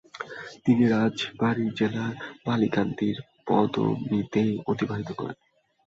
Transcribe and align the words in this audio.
তিনি 0.63 0.83
রাজবাড়ী 0.87 1.65
জেলার 1.77 2.13
বালিয়াকান্দির 2.45 3.15
পদমদীতে 3.47 4.41
অতিবাহিত 4.67 5.09
করেন। 5.11 5.37